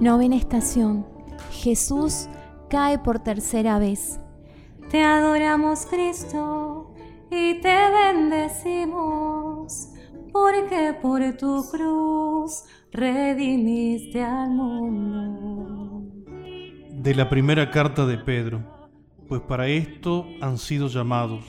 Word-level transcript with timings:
Novena 0.00 0.36
estación. 0.36 1.06
Jesús 1.52 2.26
cae 2.70 2.98
por 2.98 3.18
tercera 3.18 3.78
vez. 3.78 4.18
Te 4.88 5.02
adoramos 5.02 5.84
Cristo 5.84 6.94
y 7.30 7.60
te 7.60 7.76
bendecimos, 8.14 9.90
porque 10.32 10.96
por 11.02 11.20
tu 11.36 11.62
cruz 11.70 12.64
redimiste 12.90 14.22
al 14.24 14.48
mundo. 14.52 16.02
De 16.90 17.14
la 17.14 17.28
primera 17.28 17.70
carta 17.70 18.06
de 18.06 18.16
Pedro, 18.16 18.64
pues 19.28 19.42
para 19.42 19.68
esto 19.68 20.26
han 20.40 20.56
sido 20.56 20.88
llamados, 20.88 21.44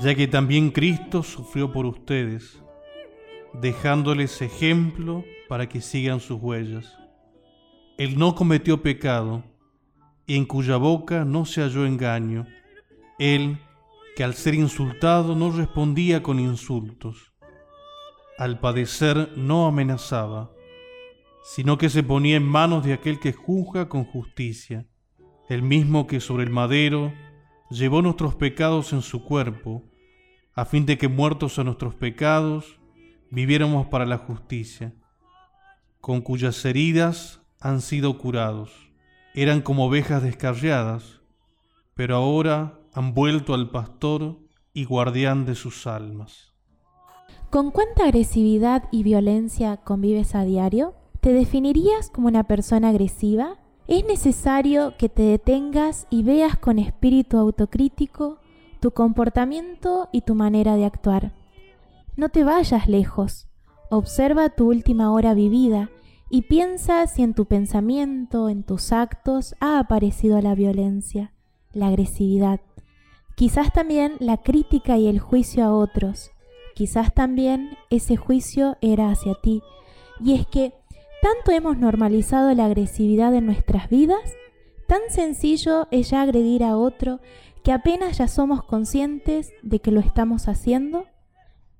ya 0.00 0.14
que 0.14 0.28
también 0.28 0.70
Cristo 0.70 1.24
sufrió 1.24 1.72
por 1.72 1.84
ustedes, 1.84 2.62
dejándoles 3.54 4.40
ejemplo 4.40 5.24
para 5.48 5.68
que 5.68 5.80
sigan 5.80 6.20
sus 6.20 6.40
huellas 6.40 7.03
él 7.96 8.18
no 8.18 8.34
cometió 8.34 8.82
pecado, 8.82 9.44
en 10.26 10.46
cuya 10.46 10.76
boca 10.76 11.24
no 11.24 11.44
se 11.44 11.60
halló 11.60 11.86
engaño. 11.86 12.46
Él, 13.18 13.60
que 14.16 14.24
al 14.24 14.34
ser 14.34 14.54
insultado 14.54 15.36
no 15.36 15.52
respondía 15.52 16.22
con 16.22 16.40
insultos. 16.40 17.32
Al 18.36 18.58
padecer 18.58 19.30
no 19.36 19.66
amenazaba, 19.66 20.50
sino 21.44 21.78
que 21.78 21.88
se 21.88 22.02
ponía 22.02 22.36
en 22.36 22.42
manos 22.42 22.84
de 22.84 22.94
aquel 22.94 23.20
que 23.20 23.32
juzga 23.32 23.88
con 23.88 24.04
justicia, 24.04 24.88
el 25.48 25.62
mismo 25.62 26.08
que 26.08 26.18
sobre 26.18 26.44
el 26.44 26.50
madero 26.50 27.12
llevó 27.70 28.02
nuestros 28.02 28.34
pecados 28.34 28.92
en 28.92 29.02
su 29.02 29.24
cuerpo, 29.24 29.84
a 30.54 30.64
fin 30.64 30.84
de 30.84 30.98
que 30.98 31.06
muertos 31.06 31.60
a 31.60 31.64
nuestros 31.64 31.94
pecados, 31.94 32.80
viviéramos 33.30 33.86
para 33.86 34.06
la 34.06 34.18
justicia, 34.18 34.94
con 36.00 36.22
cuyas 36.22 36.64
heridas 36.64 37.43
han 37.64 37.80
sido 37.80 38.18
curados. 38.18 38.70
Eran 39.34 39.62
como 39.62 39.86
ovejas 39.86 40.22
descarriadas, 40.22 41.22
pero 41.94 42.14
ahora 42.14 42.78
han 42.92 43.14
vuelto 43.14 43.54
al 43.54 43.70
pastor 43.70 44.36
y 44.74 44.84
guardián 44.84 45.46
de 45.46 45.54
sus 45.54 45.86
almas. 45.86 46.52
¿Con 47.48 47.70
cuánta 47.70 48.04
agresividad 48.04 48.84
y 48.92 49.02
violencia 49.02 49.78
convives 49.78 50.34
a 50.34 50.44
diario? 50.44 50.94
¿Te 51.22 51.32
definirías 51.32 52.10
como 52.10 52.28
una 52.28 52.44
persona 52.44 52.90
agresiva? 52.90 53.56
Es 53.88 54.04
necesario 54.04 54.94
que 54.98 55.08
te 55.08 55.22
detengas 55.22 56.06
y 56.10 56.22
veas 56.22 56.58
con 56.58 56.78
espíritu 56.78 57.38
autocrítico 57.38 58.40
tu 58.78 58.90
comportamiento 58.90 60.10
y 60.12 60.20
tu 60.20 60.34
manera 60.34 60.76
de 60.76 60.84
actuar. 60.84 61.32
No 62.14 62.28
te 62.28 62.44
vayas 62.44 62.88
lejos. 62.88 63.48
Observa 63.88 64.50
tu 64.50 64.68
última 64.68 65.10
hora 65.12 65.32
vivida 65.32 65.88
y 66.30 66.42
piensa 66.42 67.06
si 67.06 67.22
en 67.22 67.34
tu 67.34 67.46
pensamiento, 67.46 68.48
en 68.48 68.62
tus 68.62 68.92
actos, 68.92 69.54
ha 69.60 69.78
aparecido 69.78 70.40
la 70.40 70.54
violencia, 70.54 71.32
la 71.72 71.88
agresividad, 71.88 72.60
quizás 73.34 73.72
también 73.72 74.14
la 74.20 74.38
crítica 74.38 74.96
y 74.96 75.06
el 75.06 75.20
juicio 75.20 75.64
a 75.64 75.72
otros, 75.72 76.30
quizás 76.74 77.12
también 77.14 77.76
ese 77.90 78.16
juicio 78.16 78.76
era 78.80 79.10
hacia 79.10 79.34
ti. 79.34 79.62
Y 80.20 80.34
es 80.34 80.46
que 80.46 80.72
tanto 81.22 81.52
hemos 81.52 81.78
normalizado 81.78 82.52
la 82.54 82.66
agresividad 82.66 83.34
en 83.34 83.46
nuestras 83.46 83.88
vidas, 83.88 84.34
tan 84.86 85.00
sencillo 85.08 85.88
es 85.90 86.10
ya 86.10 86.22
agredir 86.22 86.64
a 86.64 86.76
otro 86.76 87.20
que 87.62 87.72
apenas 87.72 88.18
ya 88.18 88.28
somos 88.28 88.62
conscientes 88.62 89.52
de 89.62 89.80
que 89.80 89.90
lo 89.90 90.00
estamos 90.00 90.48
haciendo. 90.48 91.06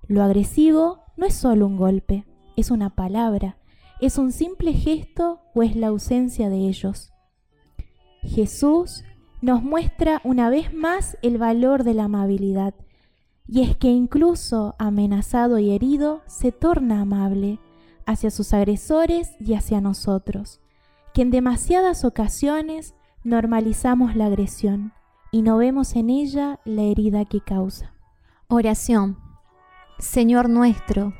Lo 0.08 0.22
agresivo 0.22 1.00
no 1.16 1.26
es 1.26 1.34
solo 1.34 1.66
un 1.66 1.76
golpe, 1.76 2.24
es 2.56 2.70
una 2.70 2.94
palabra, 2.94 3.58
¿Es 4.00 4.18
un 4.18 4.32
simple 4.32 4.72
gesto 4.72 5.40
o 5.54 5.62
es 5.62 5.76
la 5.76 5.88
ausencia 5.88 6.48
de 6.50 6.68
ellos? 6.68 7.12
Jesús 8.22 9.04
nos 9.40 9.62
muestra 9.62 10.20
una 10.24 10.48
vez 10.50 10.72
más 10.74 11.16
el 11.22 11.38
valor 11.38 11.84
de 11.84 11.94
la 11.94 12.04
amabilidad, 12.04 12.74
y 13.46 13.62
es 13.62 13.76
que 13.76 13.88
incluso 13.88 14.74
amenazado 14.78 15.58
y 15.58 15.70
herido 15.70 16.22
se 16.26 16.50
torna 16.50 17.02
amable 17.02 17.60
hacia 18.06 18.30
sus 18.30 18.52
agresores 18.52 19.32
y 19.38 19.54
hacia 19.54 19.80
nosotros, 19.80 20.60
que 21.12 21.22
en 21.22 21.30
demasiadas 21.30 22.04
ocasiones 22.04 22.94
normalizamos 23.22 24.16
la 24.16 24.26
agresión 24.26 24.92
y 25.30 25.42
no 25.42 25.58
vemos 25.58 25.94
en 25.94 26.10
ella 26.10 26.60
la 26.64 26.82
herida 26.82 27.24
que 27.24 27.40
causa. 27.40 27.94
Oración. 28.48 29.18
Señor 29.98 30.48
nuestro, 30.48 31.12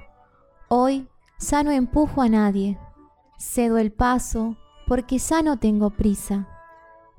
hoy 0.69 1.09
ya 1.45 1.63
no 1.63 1.71
empujo 1.71 2.23
a 2.23 2.29
nadie, 2.29 2.79
cedo 3.39 3.79
el 3.79 3.93
paso 3.93 4.57
porque 4.87 5.19
ya 5.19 5.43
no 5.43 5.59
tengo 5.59 5.91
prisa. 5.91 6.49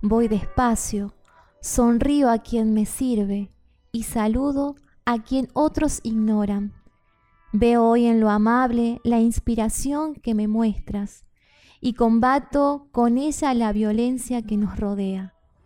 Voy 0.02 0.28
despacio, 0.28 1.14
sonrío 1.62 2.30
a 2.30 2.40
quien 2.40 2.74
me 2.74 2.86
sirve 2.86 3.52
y 3.92 4.04
saludo 4.04 4.76
a 5.06 5.22
quien 5.22 5.48
otros 5.54 6.00
ignoran. 6.04 6.74
Veo 7.54 7.88
hoy 7.88 8.06
en 8.06 8.20
lo 8.20 8.30
amable 8.30 9.00
la 9.04 9.20
inspiración 9.20 10.16
que 10.16 10.34
me 10.34 10.48
muestras 10.48 11.24
y 11.80 11.94
combato 11.94 12.88
con 12.92 13.18
ella 13.18 13.54
la 13.54 13.72
violencia 13.72 14.42
que 14.42 14.58
nos 14.58 14.80
rodea. 14.80 15.35